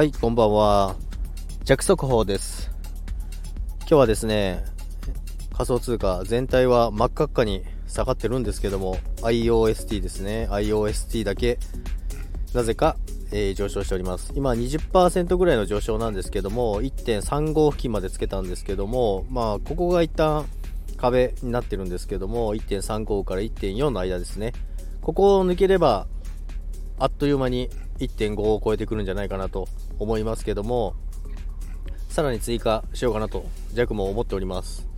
[0.00, 0.96] はい、こんばんは。
[1.64, 2.70] 弱速報です。
[3.80, 4.64] 今日はですね、
[5.52, 10.48] 仮想通貨全体は真っ赤っかに下がってるんですけども、IOST ですね。
[10.50, 11.58] IOST だけ、
[12.54, 12.96] なぜか、
[13.30, 14.32] えー上昇しております。
[14.34, 20.46] 今20%ぐらいの上昇なんですけども、1.35付近までつけたんですけども、まあ、ここが一旦
[20.96, 24.54] 壁になってるんですけども、1.35から1.4の間ですね。
[25.02, 26.06] ここを抜ければ、
[26.98, 27.68] あっという間に
[28.00, 29.68] 1.5を超えてくるんじゃないかなと
[29.98, 30.94] 思いますけども、
[32.08, 34.88] さらに追加しようかなと、弱も思っております。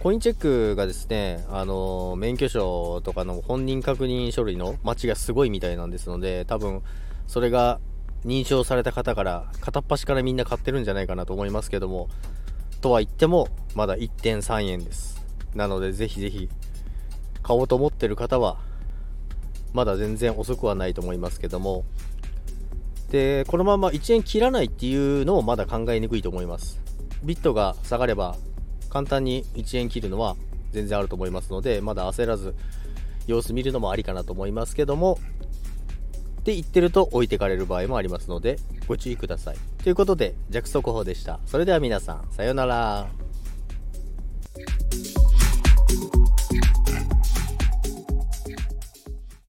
[0.00, 6.82] コインチェックがですね、あの免許証とかの本人確認書類の待ちがすごいみたいなんですので、多分、
[7.26, 7.80] それが
[8.24, 12.08] 認証された方から、片っ端からみんな買ってるんじゃないかなと思いますけども、
[12.80, 15.22] とは言っても、まだ1.3円です。
[15.54, 16.48] なので、ぜひぜひ、
[17.42, 18.58] 買おうと思ってる方は、
[19.72, 21.84] まだ全然遅くはないと思いますけども、
[23.10, 26.80] で、このまま1円切らないっていうのもまだ考えにくいと思います。
[27.22, 28.36] ビットが下がれば、
[28.88, 30.36] 簡単に1円切るのは
[30.72, 32.54] 全然あると思いますので、まだ焦らず、
[33.26, 35.18] 様子見るのもありかなと思いますけども、
[36.40, 39.56] って言ってると置いてかれる場合もありますので、ご注意ください。
[39.82, 41.38] ということで、弱速報でした。
[41.46, 43.29] それでは皆さん、さようなら。